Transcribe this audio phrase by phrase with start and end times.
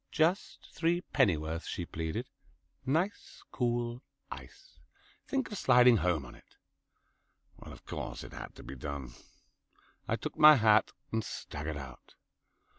[0.09, 2.27] "Just threepennyworth," she pleaded.
[2.87, 4.79] "Nice cool ice.
[5.27, 6.55] Think of sliding home on it."
[7.57, 9.13] Well, of course it had to be done.
[10.07, 12.15] I took my hat and staggered out.